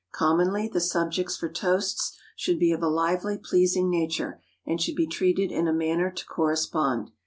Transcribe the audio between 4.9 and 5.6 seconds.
be treated